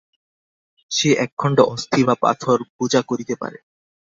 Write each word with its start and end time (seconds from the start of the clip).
সে 0.91 1.09
একখণ্ড 1.17 1.57
অস্থি 1.73 2.01
বা 2.03 2.15
পাথর 2.21 2.57
পূজা 2.77 3.01
করিতে 3.01 3.33
পারে। 3.35 3.57